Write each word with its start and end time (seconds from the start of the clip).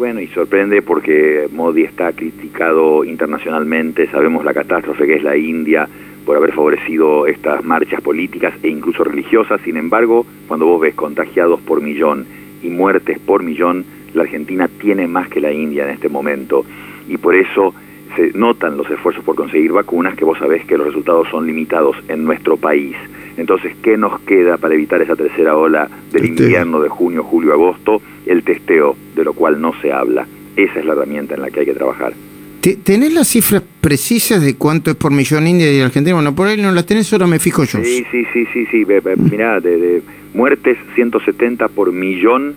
bueno, 0.00 0.22
y 0.22 0.28
sorprende 0.28 0.80
porque 0.80 1.46
Modi 1.52 1.82
está 1.82 2.14
criticado 2.14 3.04
internacionalmente, 3.04 4.06
sabemos 4.06 4.46
la 4.46 4.54
catástrofe 4.54 5.06
que 5.06 5.16
es 5.16 5.22
la 5.22 5.36
India 5.36 5.86
por 6.24 6.38
haber 6.38 6.54
favorecido 6.54 7.26
estas 7.26 7.62
marchas 7.62 8.00
políticas 8.00 8.54
e 8.62 8.68
incluso 8.68 9.04
religiosas, 9.04 9.60
sin 9.60 9.76
embargo, 9.76 10.24
cuando 10.48 10.64
vos 10.64 10.80
ves 10.80 10.94
contagiados 10.94 11.60
por 11.60 11.82
millón 11.82 12.24
y 12.62 12.70
muertes 12.70 13.18
por 13.18 13.42
millón, 13.42 13.84
la 14.14 14.22
Argentina 14.22 14.70
tiene 14.80 15.06
más 15.06 15.28
que 15.28 15.38
la 15.38 15.52
India 15.52 15.84
en 15.84 15.90
este 15.90 16.08
momento. 16.08 16.64
Y 17.06 17.18
por 17.18 17.34
eso 17.34 17.74
se 18.16 18.32
notan 18.32 18.78
los 18.78 18.88
esfuerzos 18.90 19.22
por 19.22 19.34
conseguir 19.36 19.72
vacunas 19.72 20.14
que 20.14 20.24
vos 20.24 20.38
sabés 20.38 20.64
que 20.64 20.78
los 20.78 20.86
resultados 20.86 21.28
son 21.28 21.46
limitados 21.46 21.94
en 22.08 22.24
nuestro 22.24 22.56
país. 22.56 22.96
Entonces, 23.36 23.74
¿qué 23.82 23.96
nos 23.96 24.20
queda 24.20 24.56
para 24.58 24.74
evitar 24.74 25.00
esa 25.00 25.16
tercera 25.16 25.56
ola 25.56 25.88
del 26.12 26.26
invierno 26.26 26.80
de 26.80 26.88
junio, 26.88 27.22
julio, 27.22 27.52
agosto? 27.52 28.02
El 28.26 28.42
testeo, 28.42 28.96
de 29.14 29.24
lo 29.24 29.32
cual 29.32 29.60
no 29.60 29.72
se 29.80 29.92
habla. 29.92 30.26
Esa 30.56 30.80
es 30.80 30.84
la 30.84 30.92
herramienta 30.92 31.34
en 31.34 31.42
la 31.42 31.50
que 31.50 31.60
hay 31.60 31.66
que 31.66 31.74
trabajar. 31.74 32.12
¿Tenés 32.60 33.14
las 33.14 33.28
cifras 33.28 33.62
precisas 33.80 34.42
de 34.42 34.56
cuánto 34.56 34.90
es 34.90 34.96
por 34.96 35.12
millón 35.12 35.46
India 35.46 35.72
y 35.72 35.80
Argentina? 35.80 36.14
Bueno, 36.14 36.34
por 36.34 36.48
ahí 36.48 36.60
no 36.60 36.70
las 36.72 36.84
tenés, 36.84 37.10
ahora 37.12 37.26
me 37.26 37.38
fijo 37.38 37.64
yo. 37.64 37.82
Sí, 37.82 38.04
sí, 38.10 38.26
sí, 38.32 38.46
sí, 38.52 38.66
sí. 38.66 38.86
Mirá, 39.30 39.60
de, 39.60 39.78
de 39.78 40.02
muertes 40.34 40.76
170 40.94 41.68
por 41.68 41.92
millón 41.92 42.54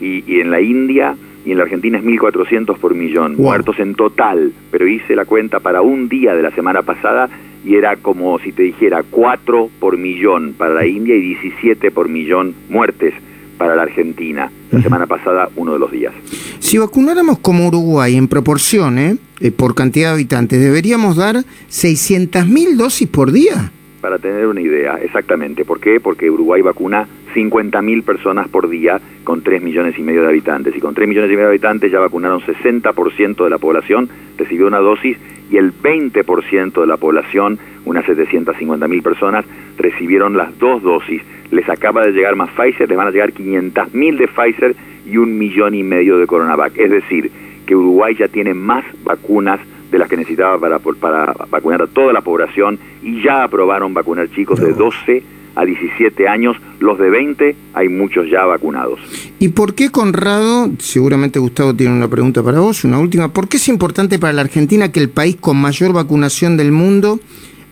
y, 0.00 0.24
y 0.26 0.40
en 0.40 0.50
la 0.50 0.60
India 0.60 1.14
y 1.44 1.52
en 1.52 1.58
la 1.58 1.64
Argentina 1.64 1.98
es 1.98 2.04
1.400 2.04 2.78
por 2.78 2.94
millón, 2.94 3.36
muertos 3.36 3.78
en 3.78 3.94
total, 3.94 4.52
pero 4.70 4.86
hice 4.86 5.14
la 5.14 5.24
cuenta 5.24 5.60
para 5.60 5.82
un 5.82 6.08
día 6.08 6.34
de 6.34 6.42
la 6.42 6.50
semana 6.50 6.82
pasada 6.82 7.28
y 7.64 7.76
era 7.76 7.96
como 7.96 8.38
si 8.38 8.52
te 8.52 8.62
dijera 8.62 9.02
4 9.08 9.70
por 9.78 9.96
millón 9.96 10.54
para 10.56 10.74
la 10.74 10.86
India 10.86 11.14
y 11.16 11.20
17 11.20 11.90
por 11.90 12.08
millón 12.08 12.54
muertes 12.68 13.14
para 13.58 13.76
la 13.76 13.82
Argentina. 13.82 14.50
La 14.70 14.82
semana 14.82 15.06
pasada, 15.06 15.48
uno 15.56 15.74
de 15.74 15.78
los 15.78 15.90
días. 15.90 16.12
Si 16.58 16.78
vacunáramos 16.78 17.38
como 17.38 17.68
Uruguay 17.68 18.16
en 18.16 18.26
proporción, 18.26 18.98
¿eh? 18.98 19.16
eh 19.40 19.52
por 19.52 19.74
cantidad 19.74 20.08
de 20.08 20.14
habitantes, 20.14 20.60
deberíamos 20.60 21.16
dar 21.16 21.36
600.000 21.36 22.76
dosis 22.76 23.08
por 23.08 23.30
día. 23.30 23.70
Para 24.00 24.18
tener 24.18 24.46
una 24.46 24.60
idea, 24.60 24.98
exactamente. 25.02 25.64
¿Por 25.64 25.80
qué? 25.80 26.00
Porque 26.00 26.30
Uruguay 26.30 26.60
vacuna 26.62 27.06
50.000 27.34 28.02
personas 28.02 28.48
por 28.48 28.68
día 28.68 29.00
con 29.24 29.42
3 29.42 29.62
millones 29.62 29.98
y 29.98 30.02
medio 30.02 30.22
de 30.22 30.28
habitantes. 30.28 30.76
Y 30.76 30.80
con 30.80 30.94
3 30.94 31.08
millones 31.08 31.30
y 31.30 31.34
medio 31.34 31.48
de 31.48 31.52
habitantes 31.52 31.90
ya 31.90 32.00
vacunaron 32.00 32.40
60% 32.40 33.44
de 33.44 33.50
la 33.50 33.58
población, 33.58 34.08
recibió 34.38 34.66
una 34.66 34.78
dosis, 34.78 35.18
y 35.50 35.56
el 35.56 35.72
20% 35.72 36.80
de 36.80 36.86
la 36.86 36.96
población, 36.96 37.58
unas 37.84 38.04
750.000 38.06 39.02
personas, 39.02 39.44
recibieron 39.76 40.36
las 40.36 40.58
dos 40.58 40.82
dosis. 40.82 41.22
Les 41.50 41.68
acaba 41.68 42.04
de 42.04 42.12
llegar 42.12 42.36
más 42.36 42.50
Pfizer, 42.50 42.88
les 42.88 42.96
van 42.96 43.08
a 43.08 43.10
llegar 43.10 43.32
500.000 43.32 44.16
de 44.16 44.28
Pfizer 44.28 44.74
y 45.06 45.18
un 45.18 45.36
millón 45.36 45.74
y 45.74 45.82
medio 45.82 46.18
de 46.18 46.26
Coronavac. 46.26 46.76
Es 46.78 46.90
decir, 46.90 47.30
que 47.66 47.76
Uruguay 47.76 48.14
ya 48.14 48.28
tiene 48.28 48.54
más 48.54 48.84
vacunas 49.04 49.60
de 49.90 49.98
las 49.98 50.08
que 50.08 50.16
necesitaba 50.16 50.58
para, 50.58 50.78
para 50.78 51.34
vacunar 51.50 51.82
a 51.82 51.86
toda 51.86 52.12
la 52.12 52.20
población 52.20 52.78
y 53.02 53.22
ya 53.22 53.44
aprobaron 53.44 53.94
vacunar 53.94 54.28
chicos 54.30 54.60
de 54.60 54.72
12 54.72 55.22
a 55.54 55.64
17 55.64 56.28
años, 56.28 56.56
los 56.80 56.98
de 56.98 57.10
20 57.10 57.56
hay 57.74 57.88
muchos 57.88 58.30
ya 58.30 58.44
vacunados. 58.44 59.00
¿Y 59.38 59.48
por 59.48 59.74
qué, 59.74 59.90
Conrado, 59.90 60.70
seguramente 60.78 61.38
Gustavo 61.38 61.74
tiene 61.74 61.94
una 61.94 62.08
pregunta 62.08 62.42
para 62.42 62.60
vos, 62.60 62.84
una 62.84 62.98
última, 62.98 63.32
¿por 63.32 63.48
qué 63.48 63.56
es 63.58 63.68
importante 63.68 64.18
para 64.18 64.32
la 64.32 64.42
Argentina 64.42 64.90
que 64.90 65.00
el 65.00 65.10
país 65.10 65.36
con 65.36 65.56
mayor 65.56 65.92
vacunación 65.92 66.56
del 66.56 66.72
mundo 66.72 67.20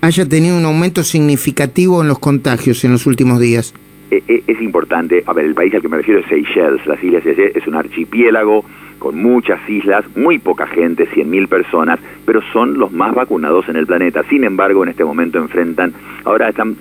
haya 0.01 0.27
tenido 0.29 0.57
un 0.57 0.65
aumento 0.65 1.03
significativo 1.03 2.03
en 2.03 2.09
los 2.09 2.19
contagios 2.19 2.85
en 2.85 2.93
los 2.93 3.07
últimos 3.07 3.41
días? 3.41 3.75
E, 4.13 4.23
e, 4.29 4.45
es 4.47 4.61
importante, 4.61 5.25
a 5.27 5.33
ver, 5.33 5.47
el 5.47 5.55
país 5.55 5.75
al 5.75 5.81
que 5.81 5.89
me 5.89 5.97
refiero 5.97 6.21
es 6.21 6.27
Seychelles, 6.27 6.87
las 6.87 7.03
Islas 7.03 7.23
Seychelles 7.23 7.57
es 7.57 7.67
un 7.67 7.77
archipiélago 7.77 8.63
con 8.99 9.17
muchas 9.17 9.59
islas, 9.71 10.05
muy 10.15 10.39
poca 10.39 10.67
gente, 10.67 11.09
100.000 11.09 11.49
personas, 11.49 11.99
pero 12.27 12.43
son 12.53 12.79
los 12.79 12.93
más 12.93 13.15
vacunados 13.15 13.71
en 13.71 13.77
el 13.77 13.87
planeta. 13.87 14.23
Sin 14.29 14.45
embargo, 14.45 14.83
en 14.83 14.91
este 14.91 15.03
momento 15.03 15.39
enfrentan, 15.39 15.95
ahora 16.25 16.51
están 16.51 16.77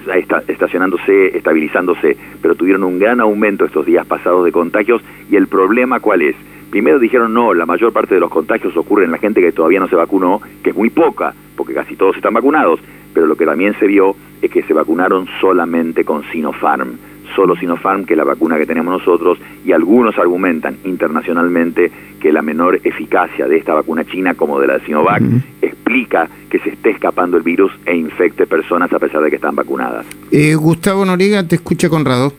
estacionándose, 0.49 1.37
estabilizándose, 1.37 2.17
pero 2.41 2.55
tuvieron 2.55 2.83
un 2.83 2.99
gran 2.99 3.21
aumento 3.21 3.63
estos 3.63 3.85
días 3.85 4.05
pasados 4.05 4.43
de 4.43 4.51
contagios 4.51 5.01
y 5.31 5.37
el 5.37 5.47
problema 5.47 6.01
cuál 6.01 6.23
es? 6.23 6.35
Primero 6.69 6.99
dijeron 6.99 7.33
no, 7.33 7.53
la 7.53 7.65
mayor 7.65 7.93
parte 7.93 8.13
de 8.13 8.19
los 8.19 8.29
contagios 8.29 8.75
ocurren 8.75 9.05
en 9.05 9.11
la 9.13 9.19
gente 9.19 9.39
que 9.39 9.53
todavía 9.53 9.79
no 9.79 9.87
se 9.87 9.95
vacunó, 9.95 10.41
que 10.61 10.71
es 10.71 10.75
muy 10.75 10.89
poca, 10.89 11.33
porque 11.55 11.73
casi 11.73 11.95
todos 11.95 12.17
están 12.17 12.33
vacunados, 12.33 12.81
pero 13.13 13.25
lo 13.25 13.37
que 13.37 13.45
también 13.45 13.73
se 13.79 13.87
vio 13.87 14.17
es 14.41 14.51
que 14.51 14.63
se 14.63 14.73
vacunaron 14.73 15.27
solamente 15.39 16.03
con 16.03 16.23
Sinopharm 16.25 16.97
solo 17.35 17.55
Sinopharm, 17.55 18.05
que 18.05 18.13
es 18.13 18.17
la 18.17 18.23
vacuna 18.23 18.57
que 18.57 18.65
tenemos 18.65 18.99
nosotros, 18.99 19.37
y 19.65 19.71
algunos 19.71 20.17
argumentan 20.17 20.77
internacionalmente 20.83 21.91
que 22.19 22.31
la 22.31 22.41
menor 22.41 22.79
eficacia 22.83 23.47
de 23.47 23.57
esta 23.57 23.73
vacuna 23.73 24.05
china, 24.05 24.33
como 24.33 24.59
de 24.59 24.67
la 24.67 24.77
de 24.77 24.85
Sinovac, 24.85 25.23
explica 25.61 26.29
que 26.49 26.59
se 26.59 26.69
esté 26.69 26.91
escapando 26.91 27.37
el 27.37 27.43
virus 27.43 27.71
e 27.85 27.95
infecte 27.95 28.45
personas 28.45 28.91
a 28.93 28.99
pesar 28.99 29.21
de 29.21 29.29
que 29.29 29.37
están 29.37 29.55
vacunadas. 29.55 30.05
Eh, 30.31 30.55
Gustavo 30.55 31.05
Noriega, 31.05 31.47
te 31.47 31.55
escucha 31.55 31.89
Conrado. 31.89 32.33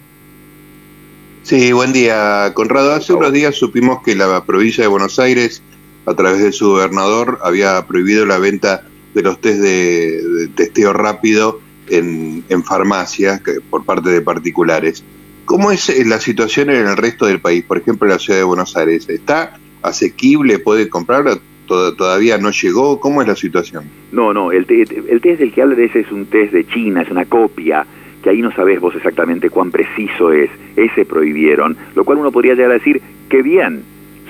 Sí, 1.42 1.72
buen 1.72 1.92
día, 1.92 2.52
Conrado. 2.54 2.92
Hace 2.92 3.12
unos 3.12 3.32
días 3.32 3.56
supimos 3.56 4.02
que 4.02 4.14
la 4.14 4.44
provincia 4.44 4.84
de 4.84 4.88
Buenos 4.88 5.18
Aires, 5.18 5.62
a 6.06 6.14
través 6.14 6.40
de 6.42 6.52
su 6.52 6.68
gobernador, 6.68 7.38
había 7.42 7.84
prohibido 7.86 8.24
la 8.24 8.38
venta 8.38 8.84
de 9.14 9.22
los 9.22 9.40
test 9.40 9.60
de 9.60 10.48
testeo 10.54 10.92
rápido 10.92 11.60
en, 11.92 12.44
en 12.48 12.64
farmacias 12.64 13.40
por 13.70 13.84
parte 13.84 14.10
de 14.10 14.20
particulares. 14.20 15.04
¿Cómo 15.44 15.70
es 15.70 15.88
eh, 15.90 16.04
la 16.06 16.18
situación 16.18 16.70
en 16.70 16.86
el 16.86 16.96
resto 16.96 17.26
del 17.26 17.40
país? 17.40 17.64
Por 17.64 17.78
ejemplo, 17.78 18.06
en 18.06 18.14
la 18.14 18.18
ciudad 18.18 18.38
de 18.38 18.44
Buenos 18.44 18.76
Aires. 18.76 19.08
¿Está 19.08 19.58
asequible? 19.82 20.58
¿Puede 20.58 20.88
comprarlo? 20.88 21.38
¿Todavía 21.66 22.38
no 22.38 22.50
llegó? 22.50 23.00
¿Cómo 23.00 23.22
es 23.22 23.28
la 23.28 23.36
situación? 23.36 23.84
No, 24.12 24.32
no. 24.34 24.52
El, 24.52 24.66
test 24.66 24.90
del 24.90 25.52
que 25.52 25.62
habla 25.62 25.74
de 25.74 25.86
ese 25.86 26.00
es 26.00 26.12
un 26.12 26.26
test 26.26 26.52
de 26.52 26.66
China, 26.66 27.02
es 27.02 27.10
una 27.10 27.24
copia 27.24 27.86
que 28.22 28.30
ahí 28.30 28.40
no 28.40 28.52
sabés 28.52 28.78
vos 28.78 28.94
exactamente 28.94 29.50
cuán 29.50 29.70
preciso 29.70 30.32
es. 30.32 30.50
Ese 30.76 31.04
prohibieron, 31.04 31.76
lo 31.94 32.04
cual 32.04 32.18
uno 32.18 32.30
podría 32.30 32.54
llegar 32.54 32.70
a 32.70 32.74
decir, 32.74 33.00
que 33.28 33.42
bien, 33.42 33.82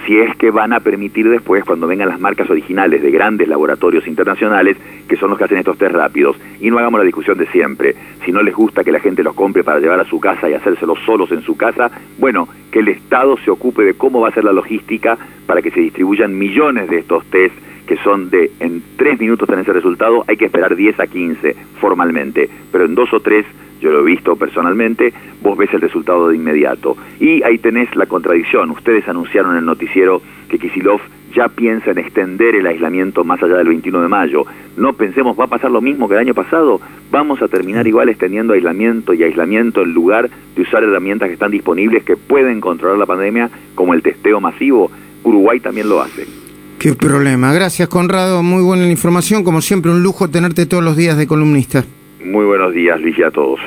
si 0.07 0.19
es 0.19 0.35
que 0.37 0.51
van 0.51 0.73
a 0.73 0.81
permitir 0.81 1.29
después, 1.29 1.65
cuando 1.65 1.87
vengan 1.87 2.09
las 2.09 2.21
marcas 2.21 2.51
originales 2.51 3.03
de 3.03 3.11
grandes 3.11 3.49
laboratorios 3.49 4.07
internacionales, 4.07 4.77
que 5.09 5.17
son 5.17 5.31
los 5.31 5.39
que 5.39 5.45
hacen 5.45 5.59
estos 5.59 5.79
test 5.79 5.95
rápidos. 5.95 6.37
Y 6.61 6.71
no 6.71 6.79
hagamos 6.79 6.99
la 6.99 7.05
discusión 7.05 7.39
de 7.39 7.47
siempre. 7.47 7.95
Si 8.25 8.33
no 8.33 8.43
les 8.43 8.55
gusta 8.55 8.85
que 8.85 8.93
la 8.93 9.01
gente 9.01 9.23
los 9.23 9.35
compre 9.35 9.65
para 9.65 9.81
llevar 9.81 10.01
a 10.01 10.05
su 10.05 10.19
casa 10.21 10.49
y 10.49 10.55
hacérselos 10.55 10.99
solos 11.05 11.31
en 11.33 11.43
su 11.43 11.57
casa, 11.57 11.91
bueno, 12.19 12.49
que 12.71 12.81
el 12.81 12.89
Estado 12.89 13.37
se 13.45 13.51
ocupe 13.51 13.85
de 13.85 13.95
cómo 13.95 14.21
va 14.21 14.29
a 14.29 14.33
ser 14.33 14.45
la 14.45 14.53
logística 14.53 15.17
para 15.47 15.63
que 15.63 15.71
se 15.71 15.81
distribuyan 15.81 16.37
millones 16.37 16.89
de 16.89 16.99
estos 16.99 17.25
test 17.27 17.55
que 17.87 17.97
son 17.99 18.31
de 18.31 18.51
en 18.61 18.83
tres 18.97 19.19
minutos 19.19 19.49
tener 19.49 19.63
ese 19.63 19.73
resultado, 19.73 20.25
hay 20.29 20.37
que 20.37 20.47
esperar 20.47 20.77
10 20.77 21.01
a 21.01 21.07
15 21.09 21.57
formalmente, 21.81 22.49
pero 22.71 22.85
en 22.85 22.95
dos 22.95 23.13
o 23.13 23.21
tres 23.21 23.45
yo 23.83 23.91
lo 23.91 24.01
he 24.01 24.05
visto 24.05 24.37
personalmente, 24.37 25.13
vos 25.43 25.59
ves 25.59 25.75
el 25.75 25.81
resultado 25.81 26.29
de 26.29 26.37
inmediato. 26.37 26.97
Y 27.19 27.43
ahí 27.43 27.59
tenés 27.59 27.95
la 27.97 28.07
contradicción. 28.07 28.71
Ustedes 28.71 29.07
anunciaron 29.09 29.53
en 29.53 29.59
el 29.59 29.67
noticiero 29.67 30.23
que 30.49 30.59
Kisilov 30.59 31.01
ya 31.35 31.49
piensa 31.49 31.91
en 31.91 31.99
extender 31.99 32.55
el 32.55 32.67
aislamiento 32.67 33.25
más 33.25 33.43
allá 33.43 33.57
del 33.57 33.69
21 33.69 34.03
de 34.03 34.09
mayo. 34.09 34.45
No 34.77 34.93
pensemos, 34.93 35.39
va 35.39 35.45
a 35.45 35.49
pasar 35.49 35.71
lo 35.71 35.81
mismo 35.81 36.09
que 36.09 36.15
el 36.15 36.21
año 36.21 36.35
pasado. 36.35 36.81
Vamos 37.11 37.43
a 37.43 37.49
terminar 37.49 37.87
igual 37.87 38.09
extendiendo 38.09 38.53
aislamiento 38.53 39.15
y 39.15 39.23
aislamiento 39.25 39.83
en 39.83 39.93
lugar 39.93 40.31
de 40.55 40.63
usar 40.63 40.85
herramientas 40.85 41.29
que 41.29 41.35
están 41.35 41.51
disponibles 41.51 42.05
que 42.05 42.17
pueden 42.17 42.61
controlar 42.61 42.99
la 42.99 43.07
pandemia, 43.07 43.51
como 43.75 43.95
el 43.95 44.03
testeo 44.03 44.41
masivo. 44.41 44.91
Uruguay 45.25 45.59
también 45.59 45.89
lo 45.89 46.01
hace. 46.01 46.27
Qué 46.79 46.95
problema. 46.95 47.53
Gracias, 47.53 47.89
Conrado. 47.89 48.43
Muy 48.43 48.63
buena 48.63 48.89
información. 48.89 49.43
Como 49.45 49.61
siempre, 49.61 49.91
un 49.91 50.03
lujo 50.03 50.29
tenerte 50.29 50.67
todos 50.67 50.85
los 50.85 50.97
días 50.97 51.17
de 51.17 51.27
columnista. 51.27 51.85
Muy 52.25 52.45
buenos 52.45 52.73
días, 52.73 53.01
Luis, 53.01 53.19
a 53.25 53.31
todos. 53.31 53.61